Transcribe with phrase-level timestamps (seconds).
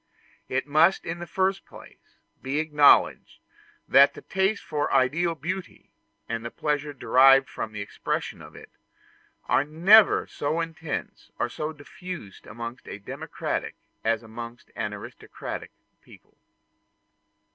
[0.49, 3.37] It must in the first place, be acknowledged
[3.87, 5.93] that the taste for ideal beauty,
[6.27, 8.71] and the pleasure derived from the expression of it,
[9.47, 15.69] are never so intense or so diffused amongst a democratic as amongst an aristocratic
[16.01, 16.35] people.